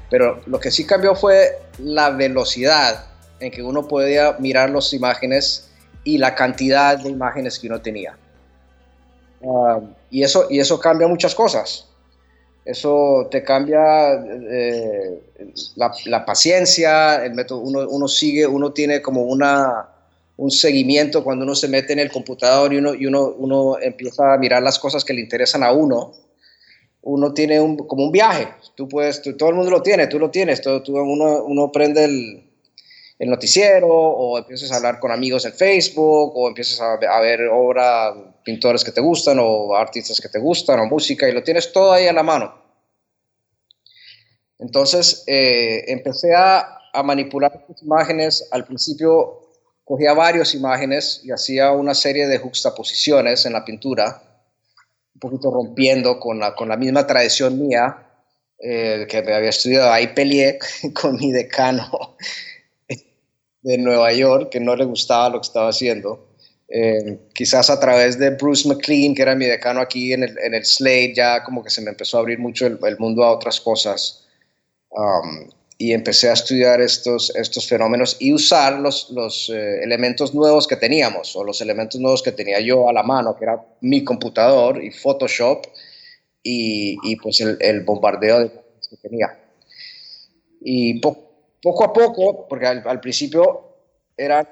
pero 0.10 0.42
lo 0.46 0.60
que 0.60 0.72
sí 0.72 0.86
cambió 0.86 1.16
fue 1.16 1.60
la 1.80 2.10
velocidad 2.10 3.06
en 3.40 3.52
que 3.52 3.62
uno 3.62 3.88
podía 3.88 4.36
mirar 4.40 4.70
las 4.70 4.94
imágenes 4.94 5.70
y 6.04 6.18
la 6.18 6.36
cantidad 6.36 6.98
de 6.98 7.10
imágenes 7.10 7.60
que 7.60 7.68
uno 7.68 7.82
tenía. 7.82 8.18
Ah, 9.44 9.80
y, 10.10 10.24
eso, 10.24 10.48
y 10.50 10.60
eso 10.60 10.80
cambia 10.80 11.08
muchas 11.08 11.36
cosas 11.36 11.88
eso 12.68 13.28
te 13.32 13.44
cambia 13.44 14.14
eh, 14.14 15.22
la, 15.76 16.26
paciencia, 16.26 17.24
el 17.24 17.34
método, 17.34 17.60
uno, 17.60 17.88
uno, 17.88 18.08
sigue, 18.10 18.46
uno 18.46 18.74
tiene 18.74 19.02
como 19.02 19.24
una, 19.24 19.88
un 20.36 20.52
seguimiento 20.52 21.24
cuando 21.24 21.46
uno 21.46 21.56
se 21.56 21.70
mete 21.70 21.94
en 21.94 22.00
el 22.00 22.12
computador 22.12 22.74
y 22.74 22.78
uno, 22.78 22.94
y 22.94 23.06
uno, 23.06 23.30
uno 23.38 23.78
empieza 23.80 24.34
a 24.34 24.38
mirar 24.38 24.62
las 24.64 24.80
cosas 24.80 25.06
que 25.06 25.14
le 25.14 25.22
interesan 25.22 25.64
a 25.64 25.72
uno. 25.72 26.14
Uno 27.04 27.34
tiene 27.34 27.62
un, 27.62 27.78
como 27.78 28.04
un 28.04 28.12
viaje, 28.12 28.50
tú 28.76 28.90
puedes, 28.90 29.22
todo 29.38 29.50
el 29.50 29.56
mundo 29.56 29.72
lo 29.72 29.82
tiene, 29.82 30.08
tú 30.08 30.20
lo 30.20 30.30
tienes, 30.30 30.60
todo, 30.60 30.84
tú, 30.84 30.98
uno, 30.98 31.44
uno 31.46 31.72
prende 31.72 32.04
el, 32.04 32.47
el 33.20 33.30
noticiero 33.30 33.88
o 33.90 34.38
empiezas 34.38 34.72
a 34.72 34.78
hablar 34.78 35.00
con 35.00 35.12
amigos 35.12 35.46
en 35.46 35.54
Facebook 35.54 36.34
o 36.36 36.48
empiezas 36.48 36.80
a, 36.82 37.20
ver 37.20 37.48
obras, 37.52 38.16
pintores 38.44 38.84
que 38.84 38.92
te 38.92 39.02
gustan 39.02 39.40
o 39.42 39.76
artistas 39.76 40.22
que 40.22 40.30
te 40.30 40.40
gustan 40.40 40.80
o 40.80 40.86
música 40.86 41.28
y 41.28 41.32
lo 41.32 41.44
tienes 41.44 41.72
todo 41.72 41.92
ahí 41.92 42.08
a 42.08 42.14
la 42.14 42.24
mano. 42.24 42.54
Entonces 44.60 45.24
eh, 45.28 45.86
empecé 45.88 46.36
a, 46.36 46.80
a 46.94 47.04
manipular 47.04 47.66
imágenes. 47.82 48.48
Al 48.52 48.66
principio 48.66 49.50
cogía 49.84 50.14
varias 50.14 50.54
imágenes 50.54 51.22
y 51.24 51.32
hacía 51.32 51.72
una 51.72 51.96
serie 51.96 52.28
de 52.28 52.38
juxtaposiciones 52.38 53.46
en 53.46 53.54
la 53.54 53.66
pintura, 53.66 54.22
un 55.16 55.20
poquito 55.20 55.50
rompiendo 55.50 56.20
con 56.20 56.40
la, 56.40 56.54
con 56.54 56.70
la 56.70 56.78
misma 56.78 57.08
tradición 57.08 57.60
mía 57.60 58.06
eh, 58.60 59.08
que 59.10 59.18
había 59.18 59.50
estudiado. 59.50 59.92
Ahí 59.92 60.08
peleé 60.08 60.60
con 60.94 61.16
mi 61.16 61.32
decano 61.32 62.16
de 63.68 63.78
Nueva 63.78 64.14
York 64.14 64.50
que 64.50 64.62
no 64.62 64.78
le 64.78 64.86
gustaba 64.86 65.30
lo 65.30 65.42
que 65.42 65.48
estaba 65.48 65.70
haciendo. 65.70 66.26
Eh, 66.70 67.20
quizás 67.34 67.70
a 67.70 67.80
través 67.80 68.18
de 68.18 68.30
Bruce 68.30 68.68
McLean, 68.68 69.14
que 69.14 69.24
era 69.24 69.36
mi 69.36 69.46
decano 69.46 69.82
aquí 69.82 70.14
en 70.14 70.24
el, 70.24 70.38
en 70.40 70.54
el 70.54 70.66
Slade, 70.66 71.14
ya 71.14 71.44
como 71.44 71.62
que 71.62 71.70
se 71.70 71.82
me 71.82 71.90
empezó 71.90 72.18
a 72.18 72.22
abrir 72.22 72.40
mucho 72.40 72.66
el, 72.66 72.98
mundo 72.98 73.26
a 73.26 73.32
otras 73.34 73.60
cosas. 73.60 74.26
Um, 74.90 75.50
y 75.78 75.92
empecé 75.92 76.30
a 76.30 76.34
estudiar 76.34 76.80
estos, 76.80 77.36
estos 77.36 77.68
fenómenos 77.68 78.16
y 78.20 78.34
usar 78.34 78.80
los, 78.80 79.10
los 79.12 79.50
eh, 79.54 79.84
elementos 79.84 80.34
nuevos 80.34 80.66
que 80.66 80.78
teníamos 80.78 81.36
o 81.36 81.44
los 81.44 81.62
elementos 81.62 82.00
nuevos 82.00 82.24
que 82.24 82.32
tenía 82.32 82.62
yo 82.62 82.88
a 82.90 82.94
la 82.94 83.04
mano, 83.04 83.36
que 83.36 83.44
era 83.44 83.62
mi 83.82 84.04
computador 84.04 84.82
y 84.82 84.92
Photoshop 84.92 85.68
y, 86.42 86.98
y 87.04 87.18
pues 87.18 87.42
el, 87.42 87.82
bombardeo 87.82 88.40
de 88.40 88.50
que 88.50 88.98
tenía. 89.02 89.38
Y 90.62 91.00
poco 91.00 91.27
poco 91.62 91.84
a 91.84 91.94
poco, 91.94 92.48
porque 92.48 92.68
al, 92.68 93.00
principio 93.00 93.76
eran, 94.16 94.48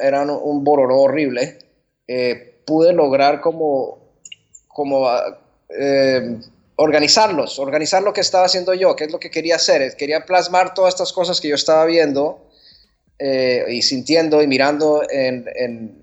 eran, 0.00 0.30
un 0.30 0.64
bororo 0.64 1.00
horrible, 1.00 1.58
eh, 2.06 2.60
pude 2.66 2.92
lograr 2.92 3.40
como, 3.40 3.98
como 4.68 5.08
eh, 5.68 6.38
organizarlos, 6.76 7.58
organizar 7.58 8.02
lo 8.02 8.12
que 8.12 8.20
estaba 8.20 8.46
haciendo 8.46 8.74
yo, 8.74 8.96
qué 8.96 9.04
es 9.04 9.12
lo 9.12 9.20
que 9.20 9.30
quería 9.30 9.56
hacer. 9.56 9.96
Quería 9.96 10.24
plasmar 10.24 10.74
todas 10.74 10.94
estas 10.94 11.12
cosas 11.12 11.40
que 11.40 11.48
yo 11.48 11.54
estaba 11.54 11.84
viendo 11.84 12.46
eh, 13.18 13.66
y 13.68 13.82
sintiendo 13.82 14.42
y 14.42 14.46
mirando 14.46 15.02
en, 15.08 15.46
en, 15.54 16.00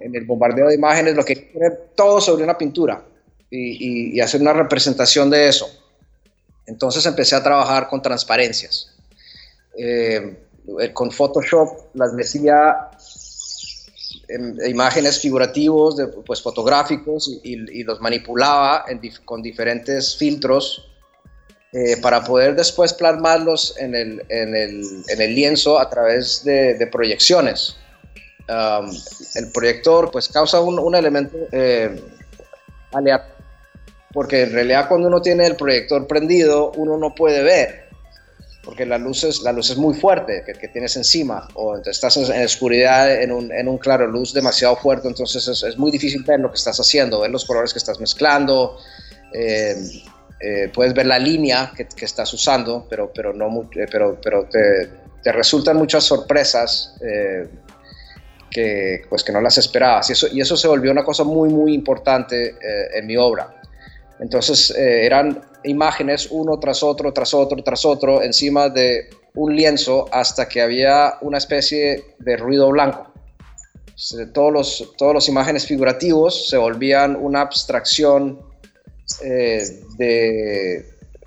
el 0.00 0.24
bombardeo 0.24 0.68
de 0.68 0.76
imágenes, 0.76 1.14
lo 1.14 1.24
que 1.24 1.36
poner 1.52 1.90
todo 1.96 2.20
sobre 2.20 2.44
una 2.44 2.56
pintura 2.56 3.04
y, 3.50 4.16
y 4.16 4.20
hacer 4.20 4.40
una 4.40 4.52
representación 4.52 5.28
de 5.28 5.48
eso. 5.48 5.68
Entonces 6.66 7.04
empecé 7.04 7.34
a 7.34 7.42
trabajar 7.42 7.88
con 7.88 8.00
transparencias. 8.00 8.93
Eh, 9.76 10.36
con 10.92 11.10
Photoshop 11.10 11.90
las 11.94 12.16
decía 12.16 12.90
en, 14.28 14.58
imágenes 14.66 15.20
figurativos, 15.20 15.96
de, 15.96 16.06
pues 16.08 16.40
fotográficos, 16.42 17.40
y, 17.42 17.82
los 17.84 18.00
manipulaba 18.00 18.84
con 19.24 19.42
diferentes 19.42 20.16
filtros 20.16 20.88
eh, 21.72 21.96
para 22.00 22.24
poder 22.24 22.54
después 22.54 22.94
plasmarlos 22.94 23.76
en 23.78 23.94
el, 23.94 24.24
en 24.28 24.56
el, 24.56 24.84
en 25.08 25.20
el 25.20 25.34
lienzo 25.34 25.78
a 25.78 25.90
través 25.90 26.44
de, 26.44 26.88
proyecciones. 26.90 27.76
Um, 28.46 28.90
el 29.36 29.50
proyector 29.52 30.10
pues 30.10 30.28
causa 30.28 30.60
un, 30.60 30.78
un 30.78 30.94
elemento 30.94 31.36
eh, 31.50 31.98
aleatorio, 32.92 33.34
porque 34.12 34.42
en 34.42 34.52
realidad 34.52 34.86
cuando 34.86 35.08
uno 35.08 35.22
tiene 35.22 35.46
el 35.46 35.56
proyector 35.56 36.06
prendido 36.06 36.72
uno 36.72 36.98
no 36.98 37.14
puede 37.14 37.42
ver 37.42 37.83
porque 38.64 38.86
la 38.86 38.98
luz 38.98 39.24
es, 39.24 39.42
la 39.42 39.52
luz 39.52 39.70
es 39.70 39.76
muy 39.76 39.94
fuerte 39.94 40.42
que, 40.44 40.52
que 40.54 40.68
tienes 40.68 40.96
encima, 40.96 41.48
o 41.54 41.76
estás 41.76 42.16
en, 42.16 42.44
oscuridad 42.44 43.22
en 43.22 43.32
un, 43.32 43.52
en 43.52 43.68
un, 43.68 43.78
claro 43.78 44.06
luz 44.06 44.32
demasiado 44.32 44.76
fuerte, 44.76 45.08
entonces 45.08 45.46
es, 45.46 45.62
es, 45.62 45.76
muy 45.76 45.90
difícil 45.90 46.22
ver 46.24 46.40
lo 46.40 46.50
que 46.50 46.56
estás 46.56 46.78
haciendo, 46.80 47.20
ver 47.20 47.30
los 47.30 47.44
colores 47.44 47.72
que 47.72 47.78
estás 47.78 48.00
mezclando, 48.00 48.78
eh, 49.32 49.76
eh, 50.40 50.70
puedes 50.72 50.94
ver 50.94 51.06
la 51.06 51.18
línea 51.18 51.72
que, 51.76 51.86
que, 51.86 52.04
estás 52.04 52.32
usando, 52.32 52.86
pero, 52.88 53.12
pero, 53.14 53.32
no, 53.32 53.68
eh, 53.76 53.86
pero, 53.90 54.18
pero 54.22 54.46
te, 54.46 54.88
te 55.22 55.32
resultan 55.32 55.76
muchas 55.76 56.04
sorpresas 56.04 56.94
que, 58.50 59.02
pues, 59.08 59.24
que 59.24 59.32
no 59.32 59.40
las 59.40 59.58
esperabas, 59.58 60.08
y 60.10 60.12
eso, 60.12 60.28
y 60.32 60.40
eso 60.40 60.56
se 60.56 60.68
volvió 60.68 60.92
una 60.92 61.04
cosa 61.04 61.24
muy, 61.24 61.48
muy 61.48 61.74
importante 61.74 62.56
en 62.94 63.06
mi 63.06 63.16
obra. 63.16 63.60
Entonces 64.20 64.70
eran 64.76 65.42
imágenes 65.64 66.28
uno 66.30 66.58
tras 66.58 66.82
otro, 66.82 67.12
tras 67.12 67.34
otro, 67.34 67.62
tras 67.62 67.84
otro, 67.84 68.22
encima 68.22 68.68
de 68.68 69.10
un 69.34 69.54
lienzo 69.54 70.06
hasta 70.12 70.48
que 70.48 70.60
había 70.60 71.14
una 71.20 71.38
especie 71.38 72.14
de 72.18 72.36
ruido 72.36 72.70
blanco. 72.70 73.12
Todos 74.32 74.88
los, 75.00 75.28
imágenes 75.28 75.66
figurativos 75.66 76.48
se 76.48 76.56
volvían 76.56 77.16
una 77.16 77.42
abstracción 77.42 78.40
eh, 79.22 79.62
de, 79.96 80.86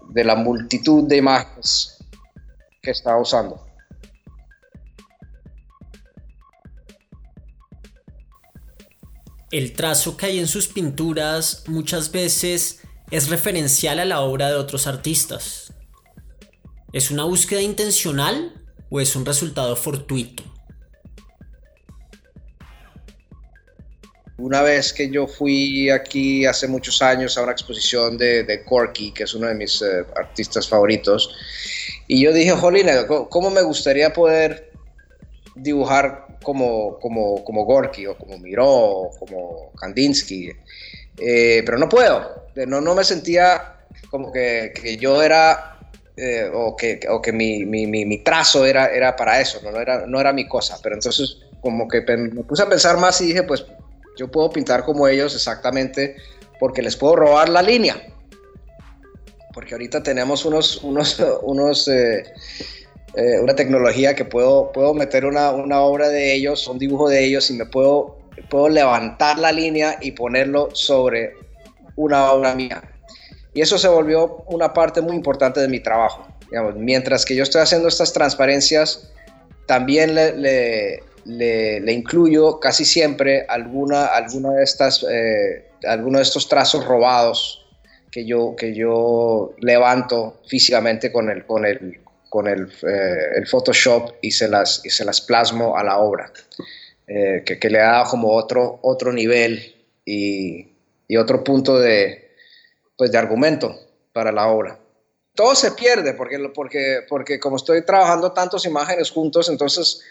de 0.09 0.23
la 0.23 0.35
multitud 0.35 1.07
de 1.07 1.17
imágenes 1.17 1.97
que 2.81 2.91
estaba 2.91 3.19
usando. 3.19 3.65
El 9.49 9.71
trazo 9.73 10.17
que 10.17 10.25
hay 10.25 10.39
en 10.39 10.47
sus 10.47 10.67
pinturas 10.67 11.63
muchas 11.67 12.11
veces 12.11 12.81
es 13.11 13.29
referencial 13.29 13.99
a 13.99 14.05
la 14.05 14.21
obra 14.21 14.49
de 14.49 14.55
otros 14.55 14.87
artistas. 14.87 15.73
¿Es 16.91 17.11
una 17.11 17.23
búsqueda 17.23 17.61
intencional 17.61 18.53
o 18.89 18.99
es 18.99 19.15
un 19.15 19.25
resultado 19.25 19.75
fortuito? 19.75 20.43
Una 24.37 24.61
vez 24.61 24.93
que 24.93 25.09
yo 25.09 25.25
fui 25.25 25.89
aquí 25.89 26.45
hace 26.45 26.67
muchos 26.67 27.01
años 27.01 27.37
a 27.37 27.43
una 27.43 27.53
exposición 27.53 28.17
de, 28.17 28.43
de 28.43 28.63
Corky, 28.63 29.11
que 29.11 29.23
es 29.23 29.33
uno 29.33 29.47
de 29.47 29.55
mis 29.55 29.81
eh, 29.81 30.05
artistas 30.15 30.67
favoritos, 30.67 31.33
y 32.07 32.21
yo 32.23 32.31
dije, 32.31 32.51
jolín, 32.51 32.87
¿cómo 33.29 33.49
me 33.49 33.63
gustaría 33.63 34.13
poder 34.13 34.71
dibujar 35.55 36.27
como, 36.43 36.99
como, 36.99 37.43
como 37.43 37.65
Gorky 37.65 38.05
o 38.05 38.15
como 38.15 38.37
Miró 38.37 38.69
o 38.69 39.09
como 39.17 39.71
Kandinsky? 39.73 40.51
Eh, 41.19 41.63
pero 41.65 41.77
no 41.77 41.89
puedo, 41.89 42.45
no, 42.67 42.81
no 42.81 42.95
me 42.95 43.03
sentía 43.03 43.75
como 44.09 44.31
que, 44.31 44.71
que 44.79 44.97
yo 44.97 45.21
era 45.21 45.77
eh, 46.15 46.49
o 46.53 46.75
que, 46.75 46.99
o 47.09 47.21
que 47.21 47.31
mi, 47.31 47.65
mi, 47.65 47.85
mi, 47.87 48.17
trazo 48.23 48.65
era, 48.65 48.87
era 48.87 49.15
para 49.15 49.39
eso, 49.39 49.59
¿no? 49.63 49.71
No, 49.71 49.79
era, 49.79 50.05
no 50.05 50.19
era 50.19 50.33
mi 50.33 50.47
cosa. 50.47 50.79
Pero 50.81 50.95
entonces 50.95 51.37
como 51.61 51.87
que 51.87 52.01
me 52.01 52.43
puse 52.43 52.63
a 52.63 52.69
pensar 52.69 52.97
más 52.97 53.19
y 53.21 53.27
dije, 53.27 53.43
pues 53.43 53.65
yo 54.17 54.29
puedo 54.29 54.49
pintar 54.49 54.83
como 54.83 55.07
ellos 55.07 55.35
exactamente 55.35 56.15
porque 56.59 56.81
les 56.81 56.95
puedo 56.95 57.15
robar 57.15 57.49
la 57.49 57.61
línea. 57.61 57.95
Porque 59.53 59.73
ahorita 59.73 60.03
tenemos 60.03 60.45
unos, 60.45 60.83
unos, 60.83 61.19
unos 61.43 61.87
eh, 61.87 62.23
eh, 63.15 63.39
una 63.41 63.55
tecnología 63.55 64.15
que 64.15 64.25
puedo, 64.25 64.71
puedo 64.71 64.93
meter 64.93 65.25
una, 65.25 65.51
una, 65.51 65.81
obra 65.81 66.09
de 66.09 66.33
ellos, 66.33 66.67
un 66.67 66.77
dibujo 66.77 67.09
de 67.09 67.23
ellos 67.25 67.49
y 67.49 67.53
me 67.53 67.65
puedo, 67.65 68.17
puedo 68.49 68.69
levantar 68.69 69.39
la 69.39 69.51
línea 69.51 69.97
y 70.01 70.11
ponerlo 70.11 70.69
sobre 70.73 71.33
una 71.95 72.31
obra 72.31 72.55
mía. 72.55 72.81
Y 73.53 73.61
eso 73.61 73.77
se 73.77 73.87
volvió 73.87 74.43
una 74.47 74.73
parte 74.73 75.01
muy 75.01 75.15
importante 75.15 75.59
de 75.59 75.67
mi 75.67 75.79
trabajo. 75.79 76.27
mientras 76.75 77.25
que 77.25 77.35
yo 77.35 77.43
estoy 77.43 77.61
haciendo 77.61 77.87
estas 77.87 78.13
transparencias, 78.13 79.11
también 79.65 80.15
le, 80.15 81.03
le, 81.27 81.91
incluyo 81.91 82.59
casi 82.59 82.85
siempre 82.85 83.45
alguna, 83.49 84.05
alguna 84.05 84.53
de 84.53 84.63
estas, 84.63 85.05
eh, 85.09 85.65
alguno 85.85 86.19
de 86.19 86.23
estos 86.23 86.47
trazos 86.47 86.85
robados 86.85 87.65
que 88.11 88.25
yo, 88.25 88.55
que 88.55 88.73
yo 88.73 89.53
levanto 89.59 90.39
físicamente 90.47 91.11
con 91.11 91.29
el, 91.29 91.45
con 91.45 91.65
el, 91.65 91.99
con 92.29 92.47
el, 92.47 92.71
eh, 92.87 93.37
el 93.37 93.47
Photoshop 93.47 94.13
y 94.21 94.31
se, 94.31 94.47
las, 94.47 94.81
y 94.85 94.89
se 94.89 95.03
las 95.03 95.19
plasmo 95.21 95.77
a 95.77 95.83
la 95.83 95.97
obra, 95.99 96.31
eh, 97.07 97.43
que, 97.45 97.57
que, 97.57 97.69
le 97.69 97.79
da 97.79 98.03
como 98.03 98.33
otro, 98.33 98.79
otro 98.81 99.13
nivel 99.13 99.75
y, 100.03 100.67
y, 101.07 101.17
otro 101.17 101.43
punto 101.43 101.79
de, 101.79 102.35
pues 102.97 103.11
de 103.11 103.17
argumento 103.17 103.73
para 104.11 104.31
la 104.31 104.47
obra. 104.47 104.77
Todo 105.33 105.55
se 105.55 105.71
pierde 105.71 106.13
porque, 106.13 106.37
porque, 106.53 107.01
porque 107.07 107.39
como 107.39 107.55
estoy 107.55 107.83
trabajando 107.83 108.33
tantas 108.33 108.65
imágenes 108.65 109.11
juntos, 109.11 109.47
entonces 109.49 110.01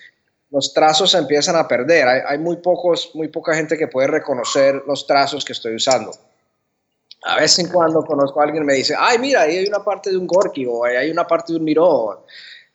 los 0.51 0.73
trazos 0.73 1.11
se 1.11 1.19
empiezan 1.19 1.57
a 1.57 1.69
perder. 1.69 2.07
Hay, 2.09 2.39
muy, 2.39 2.57
pocos, 2.57 3.11
muy 3.15 3.29
poca 3.29 3.55
gente 3.55 3.77
que 3.77 3.89
puede 3.89 4.07
reconocer 4.09 4.83
los 4.87 5.07
trazos 5.07 5.45
que 5.45 5.53
estoy 5.53 5.75
usando. 5.75 6.13
A 7.25 7.41
vez 7.41 7.59
en 7.59 7.69
cuando 7.69 8.05
conozco 8.05 8.41
a 8.41 8.45
alguien 8.45 8.63
y 8.63 8.67
me 8.67 8.75
dice, 8.75 8.95
ay, 8.97 9.19
mira, 9.19 9.43
ahí 9.43 9.59
hay 9.59 9.67
una 9.67 9.83
parte 9.83 10.11
de 10.11 10.17
un 10.17 10.27
Gorky 10.27 10.65
o 10.65 10.85
ahí 10.85 10.97
hay 10.97 11.11
una 11.11 11.27
parte 11.27 11.53
de 11.53 11.59
un 11.59 11.65
Miró. 11.65 12.25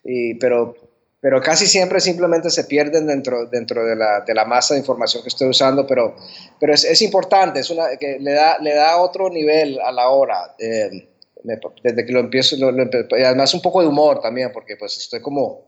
Y, 0.04 0.36
pero, 0.36 0.76
pero 1.22 1.40
casi 1.40 1.68
siempre 1.68 2.02
simplemente 2.02 2.50
se 2.50 2.64
pierden 2.64 3.06
dentro, 3.06 3.46
dentro 3.46 3.86
de, 3.86 3.96
la, 3.96 4.22
de 4.22 4.34
la 4.34 4.44
masa 4.44 4.74
de 4.74 4.80
información 4.80 5.22
que 5.22 5.30
estoy 5.30 5.50
usando, 5.50 5.86
pero, 5.86 6.16
pero 6.60 6.74
es, 6.74 6.84
es 6.84 7.02
importante, 7.04 7.60
es 7.60 7.70
una, 7.70 7.96
que 7.98 8.18
le, 8.20 8.34
da, 8.34 8.58
le 8.60 8.74
da 8.74 8.98
otro 8.98 9.30
nivel 9.30 9.80
a 9.80 9.92
la 9.92 10.10
hora. 10.10 10.56
Eh, 10.58 11.08
desde 11.44 12.06
que 12.06 12.12
lo 12.12 12.20
empiezo, 12.20 12.56
y 12.56 13.24
además 13.24 13.54
un 13.54 13.62
poco 13.62 13.82
de 13.82 13.88
humor 13.88 14.22
también, 14.22 14.52
porque 14.52 14.78
pues 14.78 14.98
estoy 14.98 15.22
como 15.22 15.66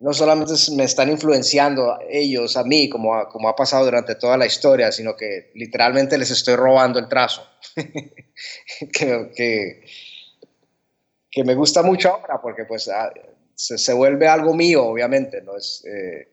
no 0.00 0.14
solamente 0.14 0.54
me 0.76 0.84
están 0.84 1.10
influenciando 1.10 1.98
ellos 2.08 2.56
a 2.56 2.64
mí, 2.64 2.88
como 2.88 3.14
ha, 3.14 3.28
como 3.28 3.48
ha 3.50 3.54
pasado 3.54 3.84
durante 3.84 4.14
toda 4.14 4.38
la 4.38 4.46
historia, 4.46 4.90
sino 4.92 5.14
que 5.14 5.50
literalmente 5.54 6.16
les 6.16 6.30
estoy 6.30 6.56
robando 6.56 6.98
el 6.98 7.06
trazo. 7.06 7.46
que, 8.92 9.84
que, 11.30 11.44
me 11.44 11.54
gusta 11.54 11.82
mucho 11.82 12.14
ahora 12.14 12.40
porque 12.40 12.64
pues 12.64 12.88
ah, 12.88 13.12
se, 13.60 13.92
vuelve 13.92 14.26
algo 14.26 14.54
mío, 14.54 14.86
obviamente, 14.86 15.42
¿no? 15.42 15.56
Es, 15.56 15.84
eh, 15.86 16.28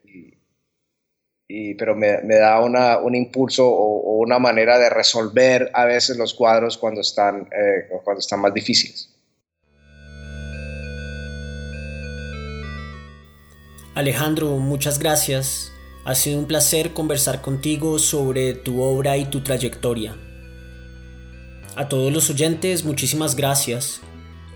y, 1.49 1.75
pero 1.75 1.95
me, 1.95 2.21
me 2.23 2.35
da 2.35 2.61
una, 2.61 2.97
un 2.99 3.15
impulso 3.15 3.67
o, 3.67 4.17
una 4.17 4.39
manera 4.39 4.77
de 4.77 4.89
resolver 4.89 5.69
a 5.73 5.85
veces 5.85 6.17
los 6.17 6.33
cuadros 6.33 6.77
cuando 6.77 7.01
están, 7.01 7.47
eh, 7.51 7.87
cuando 8.03 8.19
están 8.19 8.41
más 8.41 8.53
difíciles. 8.53 9.13
Alejandro, 13.95 14.57
muchas 14.57 14.99
gracias. 14.99 15.71
Ha 16.05 16.15
sido 16.15 16.39
un 16.39 16.47
placer 16.47 16.93
conversar 16.93 17.41
contigo 17.41 17.99
sobre 17.99 18.53
tu 18.53 18.81
obra 18.81 19.17
y 19.17 19.25
tu 19.25 19.41
trayectoria. 19.41 20.15
A 21.75 21.87
todos 21.87 22.11
los 22.11 22.29
oyentes, 22.29 22.83
muchísimas 22.83 23.35
gracias. 23.35 24.01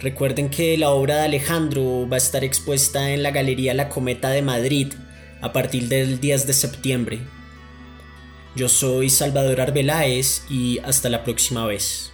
Recuerden 0.01 0.49
que 0.49 0.79
la 0.79 0.89
obra 0.89 1.17
de 1.17 1.25
Alejandro 1.25 2.09
va 2.09 2.15
a 2.15 2.17
estar 2.17 2.43
expuesta 2.43 3.11
en 3.11 3.21
la 3.21 3.29
Galería 3.29 3.75
La 3.75 3.87
Cometa 3.87 4.31
de 4.31 4.41
Madrid 4.41 4.93
a 5.41 5.53
partir 5.53 5.89
del 5.89 6.19
10 6.19 6.47
de 6.47 6.53
septiembre. 6.53 7.19
Yo 8.55 8.67
soy 8.67 9.11
Salvador 9.11 9.61
Arbeláez 9.61 10.43
y 10.49 10.79
hasta 10.79 11.07
la 11.09 11.23
próxima 11.23 11.67
vez. 11.67 12.11